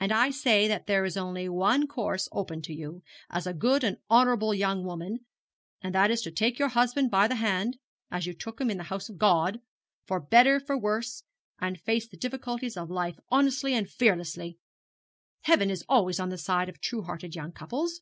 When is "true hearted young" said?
16.80-17.52